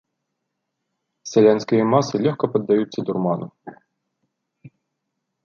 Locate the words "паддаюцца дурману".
2.55-3.51